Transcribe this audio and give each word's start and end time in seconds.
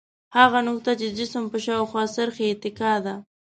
هغه 0.37 0.59
نقطه 0.69 0.91
چې 0.99 1.07
جسم 1.17 1.43
په 1.51 1.57
شاوخوا 1.65 2.03
څرخي 2.15 2.45
اتکا 2.53 2.93
ده. 3.05 3.15